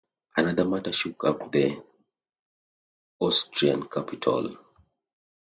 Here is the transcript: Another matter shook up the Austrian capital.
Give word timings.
Another 0.35 0.65
matter 0.65 0.91
shook 0.91 1.25
up 1.25 1.51
the 1.51 1.79
Austrian 3.19 3.87
capital. 3.87 4.57